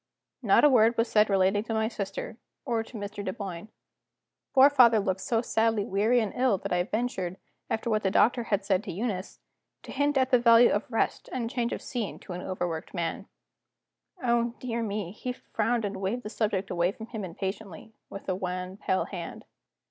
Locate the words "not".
0.41-0.63